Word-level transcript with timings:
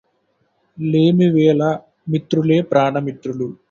లేమివేళ 0.77 1.61
మిత్రులే 2.07 2.61
ప్రాణమిత్రులు 2.61 3.49